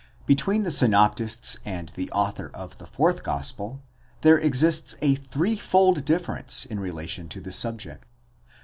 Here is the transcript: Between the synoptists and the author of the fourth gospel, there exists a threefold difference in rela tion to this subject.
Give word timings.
Between 0.25 0.63
the 0.63 0.71
synoptists 0.71 1.57
and 1.63 1.89
the 1.89 2.11
author 2.11 2.49
of 2.55 2.79
the 2.79 2.87
fourth 2.87 3.21
gospel, 3.21 3.83
there 4.21 4.39
exists 4.39 4.95
a 4.99 5.13
threefold 5.13 6.05
difference 6.05 6.65
in 6.65 6.79
rela 6.79 7.07
tion 7.07 7.29
to 7.29 7.39
this 7.39 7.55
subject. 7.57 8.07